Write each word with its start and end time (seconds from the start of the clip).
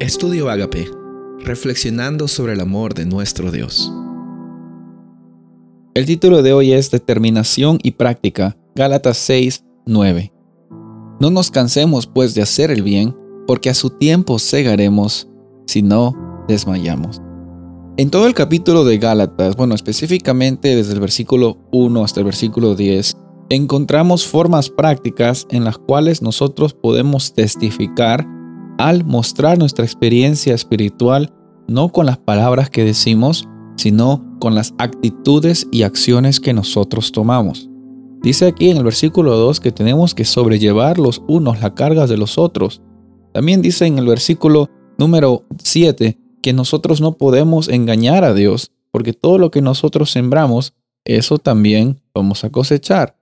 Estudio 0.00 0.48
Agape, 0.48 0.90
reflexionando 1.40 2.26
sobre 2.26 2.54
el 2.54 2.60
amor 2.60 2.94
de 2.94 3.04
nuestro 3.04 3.50
Dios. 3.52 3.92
El 5.92 6.06
título 6.06 6.42
de 6.42 6.54
hoy 6.54 6.72
es 6.72 6.90
Determinación 6.90 7.78
y 7.82 7.90
Práctica, 7.90 8.56
Gálatas 8.74 9.18
6, 9.18 9.62
9. 9.84 10.32
No 11.20 11.28
nos 11.28 11.50
cansemos 11.50 12.06
pues 12.06 12.34
de 12.34 12.40
hacer 12.40 12.70
el 12.70 12.82
bien, 12.82 13.14
porque 13.46 13.68
a 13.68 13.74
su 13.74 13.90
tiempo 13.90 14.38
cegaremos 14.38 15.28
si 15.66 15.82
no 15.82 16.44
desmayamos. 16.48 17.20
En 17.98 18.08
todo 18.08 18.26
el 18.26 18.32
capítulo 18.32 18.84
de 18.84 18.96
Gálatas, 18.96 19.54
bueno, 19.54 19.74
específicamente 19.74 20.76
desde 20.76 20.94
el 20.94 21.00
versículo 21.00 21.58
1 21.72 22.02
hasta 22.02 22.20
el 22.20 22.24
versículo 22.24 22.74
10, 22.74 23.18
encontramos 23.50 24.26
formas 24.26 24.70
prácticas 24.70 25.46
en 25.50 25.62
las 25.62 25.76
cuales 25.76 26.22
nosotros 26.22 26.72
podemos 26.72 27.34
testificar 27.34 28.26
al 28.80 29.04
mostrar 29.04 29.58
nuestra 29.58 29.84
experiencia 29.84 30.54
espiritual 30.54 31.34
no 31.68 31.90
con 31.90 32.06
las 32.06 32.16
palabras 32.16 32.70
que 32.70 32.82
decimos, 32.82 33.46
sino 33.76 34.38
con 34.40 34.54
las 34.54 34.72
actitudes 34.78 35.68
y 35.70 35.82
acciones 35.82 36.40
que 36.40 36.54
nosotros 36.54 37.12
tomamos. 37.12 37.68
Dice 38.22 38.46
aquí 38.46 38.70
en 38.70 38.78
el 38.78 38.84
versículo 38.84 39.36
2 39.36 39.60
que 39.60 39.70
tenemos 39.70 40.14
que 40.14 40.24
sobrellevar 40.24 40.98
los 40.98 41.22
unos 41.28 41.60
la 41.60 41.74
carga 41.74 42.06
de 42.06 42.16
los 42.16 42.38
otros. 42.38 42.80
También 43.34 43.60
dice 43.60 43.84
en 43.84 43.98
el 43.98 44.06
versículo 44.06 44.70
número 44.96 45.44
7 45.62 46.18
que 46.42 46.52
nosotros 46.54 47.02
no 47.02 47.18
podemos 47.18 47.68
engañar 47.68 48.24
a 48.24 48.32
Dios, 48.32 48.72
porque 48.90 49.12
todo 49.12 49.36
lo 49.36 49.50
que 49.50 49.60
nosotros 49.60 50.10
sembramos, 50.10 50.72
eso 51.04 51.36
también 51.38 52.00
vamos 52.14 52.44
a 52.44 52.50
cosechar. 52.50 53.16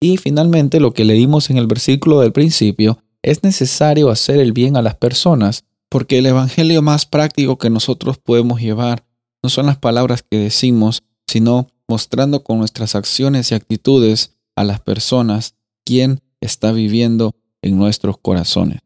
Y 0.00 0.16
finalmente 0.16 0.80
lo 0.80 0.92
que 0.92 1.04
leímos 1.04 1.48
en 1.48 1.58
el 1.58 1.68
versículo 1.68 2.20
del 2.20 2.32
principio, 2.32 2.98
es 3.26 3.42
necesario 3.42 4.08
hacer 4.08 4.38
el 4.38 4.52
bien 4.52 4.76
a 4.76 4.82
las 4.82 4.94
personas, 4.94 5.64
porque 5.88 6.18
el 6.18 6.26
Evangelio 6.26 6.80
más 6.80 7.06
práctico 7.06 7.58
que 7.58 7.70
nosotros 7.70 8.18
podemos 8.18 8.60
llevar 8.60 9.04
no 9.42 9.50
son 9.50 9.66
las 9.66 9.78
palabras 9.78 10.22
que 10.22 10.38
decimos, 10.38 11.02
sino 11.26 11.66
mostrando 11.88 12.44
con 12.44 12.58
nuestras 12.58 12.94
acciones 12.94 13.50
y 13.50 13.56
actitudes 13.56 14.36
a 14.54 14.62
las 14.62 14.80
personas 14.80 15.56
quién 15.84 16.20
está 16.40 16.70
viviendo 16.70 17.34
en 17.62 17.76
nuestros 17.76 18.16
corazones. 18.18 18.78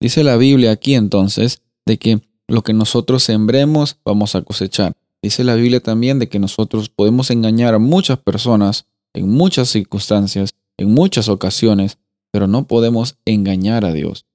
Dice 0.00 0.22
la 0.22 0.36
Biblia 0.36 0.70
aquí 0.70 0.94
entonces 0.94 1.62
de 1.84 1.98
que 1.98 2.20
lo 2.46 2.62
que 2.62 2.74
nosotros 2.74 3.24
sembremos 3.24 3.98
vamos 4.04 4.36
a 4.36 4.42
cosechar. 4.42 4.92
Dice 5.20 5.42
la 5.42 5.56
Biblia 5.56 5.80
también 5.80 6.20
de 6.20 6.28
que 6.28 6.38
nosotros 6.38 6.88
podemos 6.88 7.30
engañar 7.30 7.74
a 7.74 7.80
muchas 7.80 8.18
personas 8.18 8.86
en 9.12 9.28
muchas 9.28 9.70
circunstancias, 9.70 10.50
en 10.76 10.94
muchas 10.94 11.28
ocasiones, 11.28 11.98
pero 12.32 12.48
no 12.48 12.66
podemos 12.66 13.16
engañar 13.24 13.84
a 13.84 13.92
Dios. 13.92 14.26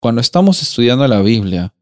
Cuando 0.00 0.22
estamos 0.22 0.62
estudiando 0.62 1.06
la 1.06 1.20
Biblia, 1.20 1.74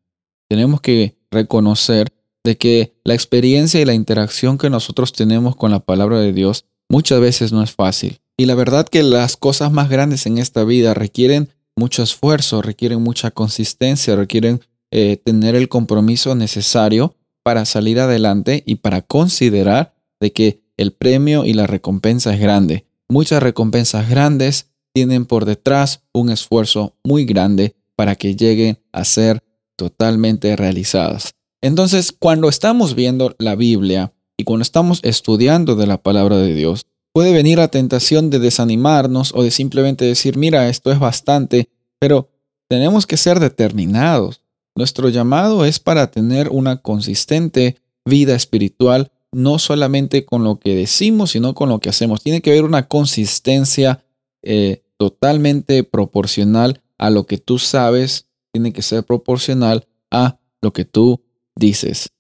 tenemos 0.49 0.81
que 0.81 1.17
reconocer 1.31 2.13
de 2.43 2.57
que 2.57 2.95
la 3.05 3.15
experiencia 3.15 3.81
y 3.81 3.85
la 3.85 3.95
interacción 3.95 4.59
que 4.59 4.71
nosotros 4.71 5.13
tenemos 5.13 5.55
con 5.55 5.71
la 5.71 5.81
palabra 5.81 6.19
de 6.19 6.33
Dios 6.33 6.65
muchas 6.89 7.21
veces 7.21 7.53
no 7.53 7.63
es 7.63 7.73
fácil. 7.73 8.21
Y 8.37 8.47
la 8.47 8.55
verdad 8.55 8.89
que 8.89 9.03
las 9.03 9.37
cosas 9.37 9.73
más 9.73 9.89
grandes 9.89 10.27
en 10.27 10.39
esta 10.39 10.65
vida 10.65 10.95
requieren 10.95 11.51
mucho 11.77 12.03
esfuerzo, 12.03 12.63
requieren 12.63 13.03
mucha 13.03 13.31
consistencia, 13.31 14.17
requieren 14.17 14.61
eh, 14.91 15.17
tener 15.23 15.55
el 15.55 15.69
compromiso 15.69 16.35
necesario 16.35 17.15
para 17.43 17.65
salir 17.65 18.01
adelante 18.01 18.63
y 18.67 18.77
para 18.77 19.03
considerar 19.03 19.95
de 20.21 20.33
que 20.33 20.63
el 20.77 20.93
premio 20.93 21.45
y 21.45 21.53
la 21.53 21.67
recompensa 21.67 22.33
es 22.35 22.41
grande. 22.41 22.87
Muchas 23.09 23.43
recompensas 23.43 24.09
grandes 24.09 24.71
tienen 24.97 25.27
por 25.27 25.45
detrás 25.45 26.01
un 26.15 26.31
esfuerzo 26.31 26.97
muy 27.05 27.27
grande 27.27 27.77
para 27.97 28.17
que 28.17 28.35
lleguen 28.35 28.79
a 28.93 29.05
ser 29.05 29.43
totalmente 29.77 30.57
realizadas. 30.57 31.35
Entonces, 31.61 32.13
cuando 32.19 32.49
estamos 32.49 32.95
viendo 32.95 33.37
la 33.39 33.57
Biblia 33.57 34.15
y 34.39 34.45
cuando 34.45 34.63
estamos 34.63 35.01
estudiando 35.03 35.77
de 35.77 35.87
la 35.87 35.99
palabra 35.99 36.39
de 36.39 36.55
Dios, 36.55 36.87
puede 37.13 37.35
venir 37.35 37.59
la 37.59 37.69
tentación 37.69 38.31
de 38.31 38.39
desanimarnos 38.39 39.35
o 39.35 39.43
de 39.43 39.51
simplemente 39.51 40.07
decir, 40.07 40.39
mira, 40.39 40.67
esto 40.71 40.91
es 40.91 40.99
bastante, 40.99 41.69
pero 41.99 42.31
tenemos 42.67 43.07
que 43.07 43.19
ser 43.19 43.39
determinados. 43.39 44.41
Nuestro 44.75 45.11
llamado 45.11 45.67
es 45.67 45.79
para 45.79 46.11
tener 46.11 46.49
una 46.49 46.79
consistente 46.79 47.77
vida 48.07 48.35
espiritual, 48.35 49.13
no 49.31 49.59
solamente 49.59 50.25
con 50.25 50.43
lo 50.43 50.59
que 50.59 50.75
decimos, 50.75 51.33
sino 51.33 51.55
con 51.55 51.69
lo 51.69 51.81
que 51.81 51.91
hacemos. 51.91 52.23
Tiene 52.23 52.41
que 52.41 52.53
haber 52.53 52.65
una 52.65 52.89
consistencia 52.89 54.03
eh, 54.43 54.85
totalmente 54.99 55.85
proporcional 55.85 56.83
a 56.99 57.11
lo 57.11 57.27
que 57.27 57.39
tú 57.39 57.59
sabes, 57.59 58.29
tiene 58.53 58.73
que 58.73 58.83
ser 58.83 59.05
proporcional 59.05 59.87
a 60.11 60.39
lo 60.63 60.73
que 60.73 60.85
tú 60.85 61.23
dices 61.55 62.13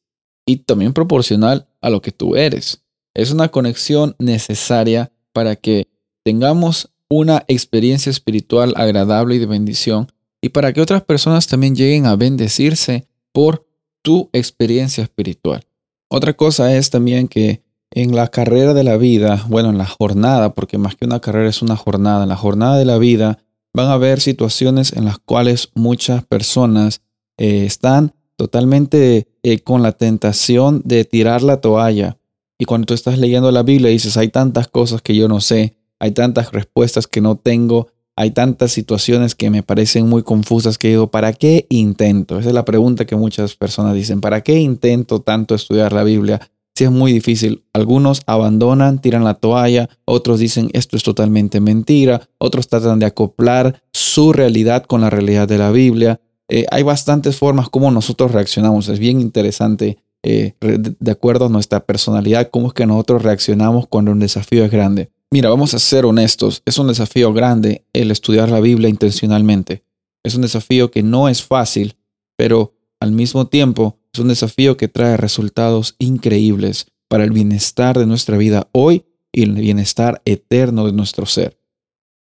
y 0.46 0.58
también 0.58 0.92
proporcional 0.92 1.68
a 1.80 1.90
lo 1.90 2.00
que 2.00 2.12
tú 2.12 2.36
eres. 2.36 2.82
Es 3.14 3.30
una 3.30 3.48
conexión 3.48 4.14
necesaria 4.18 5.12
para 5.32 5.56
que 5.56 5.88
tengamos 6.24 6.90
una 7.08 7.44
experiencia 7.48 8.10
espiritual 8.10 8.74
agradable 8.76 9.36
y 9.36 9.38
de 9.38 9.46
bendición 9.46 10.12
y 10.40 10.50
para 10.50 10.72
que 10.72 10.80
otras 10.80 11.02
personas 11.02 11.46
también 11.46 11.74
lleguen 11.74 12.06
a 12.06 12.16
bendecirse 12.16 13.06
por 13.32 13.66
tu 14.02 14.28
experiencia 14.32 15.02
espiritual. 15.02 15.64
Otra 16.08 16.34
cosa 16.34 16.76
es 16.76 16.90
también 16.90 17.26
que 17.26 17.62
en 17.90 18.14
la 18.14 18.28
carrera 18.28 18.74
de 18.74 18.84
la 18.84 18.96
vida, 18.96 19.44
bueno, 19.48 19.70
en 19.70 19.78
la 19.78 19.86
jornada, 19.86 20.54
porque 20.54 20.78
más 20.78 20.96
que 20.96 21.06
una 21.06 21.20
carrera 21.20 21.48
es 21.48 21.62
una 21.62 21.76
jornada, 21.76 22.24
en 22.24 22.28
la 22.28 22.36
jornada 22.36 22.76
de 22.76 22.84
la 22.84 22.98
vida 22.98 23.38
van 23.72 23.88
a 23.88 23.94
haber 23.94 24.20
situaciones 24.20 24.92
en 24.92 25.04
las 25.04 25.18
cuales 25.18 25.70
muchas 25.74 26.24
personas 26.24 27.02
eh, 27.36 27.64
están 27.66 28.14
totalmente 28.36 29.28
eh, 29.42 29.58
con 29.60 29.82
la 29.82 29.92
tentación 29.92 30.82
de 30.84 31.04
tirar 31.04 31.42
la 31.42 31.60
toalla. 31.60 32.16
Y 32.58 32.64
cuando 32.64 32.86
tú 32.86 32.94
estás 32.94 33.18
leyendo 33.18 33.50
la 33.50 33.62
Biblia 33.62 33.90
dices, 33.90 34.16
hay 34.16 34.28
tantas 34.28 34.68
cosas 34.68 35.02
que 35.02 35.14
yo 35.14 35.28
no 35.28 35.40
sé, 35.40 35.76
hay 35.98 36.12
tantas 36.12 36.52
respuestas 36.52 37.06
que 37.06 37.20
no 37.20 37.36
tengo, 37.36 37.88
hay 38.16 38.30
tantas 38.30 38.72
situaciones 38.72 39.34
que 39.34 39.50
me 39.50 39.62
parecen 39.62 40.08
muy 40.08 40.22
confusas 40.22 40.78
que 40.78 40.88
digo, 40.88 41.10
¿para 41.10 41.34
qué 41.34 41.66
intento? 41.68 42.38
Esa 42.38 42.48
es 42.48 42.54
la 42.54 42.64
pregunta 42.64 43.04
que 43.04 43.16
muchas 43.16 43.56
personas 43.56 43.94
dicen, 43.94 44.22
¿para 44.22 44.40
qué 44.40 44.58
intento 44.58 45.20
tanto 45.20 45.54
estudiar 45.54 45.92
la 45.92 46.02
Biblia? 46.02 46.40
Si 46.76 46.84
es 46.84 46.90
muy 46.90 47.10
difícil. 47.10 47.64
Algunos 47.72 48.20
abandonan, 48.26 49.00
tiran 49.00 49.24
la 49.24 49.32
toalla, 49.32 49.88
otros 50.04 50.38
dicen 50.40 50.68
esto 50.74 50.98
es 50.98 51.02
totalmente 51.02 51.58
mentira, 51.58 52.28
otros 52.36 52.68
tratan 52.68 52.98
de 52.98 53.06
acoplar 53.06 53.82
su 53.94 54.34
realidad 54.34 54.84
con 54.84 55.00
la 55.00 55.08
realidad 55.08 55.48
de 55.48 55.56
la 55.56 55.70
Biblia. 55.70 56.20
Eh, 56.48 56.66
hay 56.70 56.82
bastantes 56.82 57.36
formas 57.36 57.70
como 57.70 57.90
nosotros 57.90 58.32
reaccionamos. 58.32 58.90
Es 58.90 58.98
bien 58.98 59.22
interesante, 59.22 59.96
eh, 60.22 60.52
de 60.60 61.10
acuerdo 61.10 61.46
a 61.46 61.48
nuestra 61.48 61.80
personalidad, 61.80 62.50
cómo 62.50 62.68
es 62.68 62.74
que 62.74 62.84
nosotros 62.84 63.22
reaccionamos 63.22 63.86
cuando 63.86 64.12
un 64.12 64.20
desafío 64.20 64.62
es 64.62 64.70
grande. 64.70 65.08
Mira, 65.30 65.48
vamos 65.48 65.72
a 65.72 65.78
ser 65.78 66.04
honestos, 66.04 66.62
es 66.66 66.76
un 66.76 66.88
desafío 66.88 67.32
grande 67.32 67.86
el 67.94 68.10
estudiar 68.10 68.50
la 68.50 68.60
Biblia 68.60 68.90
intencionalmente. 68.90 69.82
Es 70.22 70.34
un 70.34 70.42
desafío 70.42 70.90
que 70.90 71.02
no 71.02 71.30
es 71.30 71.42
fácil, 71.42 71.96
pero 72.36 72.74
al 73.00 73.12
mismo 73.12 73.46
tiempo 73.46 73.95
es 74.16 74.20
un 74.20 74.28
desafío 74.28 74.78
que 74.78 74.88
trae 74.88 75.18
resultados 75.18 75.94
increíbles 75.98 76.86
para 77.06 77.24
el 77.24 77.32
bienestar 77.32 77.98
de 77.98 78.06
nuestra 78.06 78.38
vida 78.38 78.66
hoy 78.72 79.04
y 79.30 79.42
el 79.42 79.52
bienestar 79.52 80.22
eterno 80.24 80.86
de 80.86 80.92
nuestro 80.92 81.26
ser. 81.26 81.60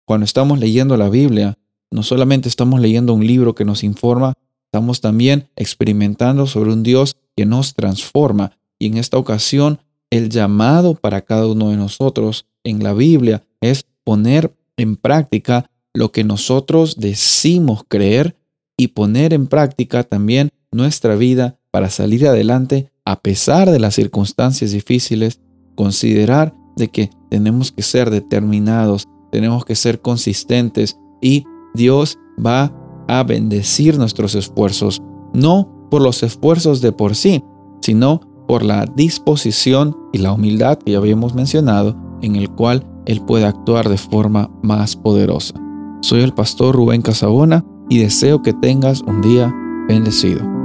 Cuando 0.04 0.24
estamos 0.24 0.58
leyendo 0.58 0.96
la 0.96 1.08
Biblia, 1.08 1.58
no 1.92 2.02
solamente 2.02 2.48
estamos 2.48 2.80
leyendo 2.80 3.14
un 3.14 3.24
libro 3.24 3.54
que 3.54 3.64
nos 3.64 3.84
informa, 3.84 4.34
estamos 4.64 5.00
también 5.00 5.48
experimentando 5.54 6.48
sobre 6.48 6.72
un 6.72 6.82
Dios 6.82 7.16
que 7.36 7.46
nos 7.46 7.74
transforma. 7.74 8.58
Y 8.80 8.86
en 8.86 8.96
esta 8.96 9.16
ocasión, 9.16 9.78
el 10.10 10.28
llamado 10.28 10.96
para 10.96 11.20
cada 11.20 11.46
uno 11.46 11.70
de 11.70 11.76
nosotros 11.76 12.46
en 12.64 12.82
la 12.82 12.94
Biblia 12.94 13.44
es 13.60 13.86
poner 14.02 14.52
en 14.76 14.96
práctica 14.96 15.70
lo 15.94 16.10
que 16.10 16.24
nosotros 16.24 16.96
decimos 16.98 17.84
creer 17.86 18.36
y 18.76 18.88
poner 18.88 19.32
en 19.32 19.46
práctica 19.46 20.02
también 20.02 20.50
nuestra 20.72 21.14
vida 21.14 21.60
para 21.76 21.90
salir 21.90 22.26
adelante 22.26 22.90
a 23.04 23.20
pesar 23.20 23.70
de 23.70 23.78
las 23.78 23.94
circunstancias 23.94 24.70
difíciles, 24.70 25.42
considerar 25.74 26.54
de 26.74 26.88
que 26.88 27.10
tenemos 27.28 27.70
que 27.70 27.82
ser 27.82 28.08
determinados, 28.08 29.06
tenemos 29.30 29.66
que 29.66 29.74
ser 29.74 30.00
consistentes 30.00 30.98
y 31.20 31.44
Dios 31.74 32.18
va 32.42 32.72
a 33.08 33.22
bendecir 33.24 33.98
nuestros 33.98 34.34
esfuerzos, 34.34 35.02
no 35.34 35.86
por 35.90 36.00
los 36.00 36.22
esfuerzos 36.22 36.80
de 36.80 36.92
por 36.92 37.14
sí, 37.14 37.44
sino 37.82 38.22
por 38.48 38.62
la 38.62 38.86
disposición 38.86 39.94
y 40.14 40.18
la 40.20 40.32
humildad 40.32 40.78
que 40.78 40.92
ya 40.92 40.98
habíamos 40.98 41.34
mencionado, 41.34 41.94
en 42.22 42.36
el 42.36 42.48
cual 42.48 42.86
Él 43.04 43.20
puede 43.20 43.44
actuar 43.44 43.90
de 43.90 43.98
forma 43.98 44.48
más 44.62 44.96
poderosa. 44.96 45.52
Soy 46.00 46.22
el 46.22 46.32
pastor 46.32 46.74
Rubén 46.74 47.02
Casabona 47.02 47.66
y 47.90 47.98
deseo 47.98 48.40
que 48.40 48.54
tengas 48.54 49.02
un 49.02 49.20
día 49.20 49.54
bendecido. 49.88 50.55